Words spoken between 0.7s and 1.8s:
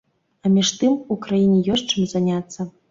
тым, у краіне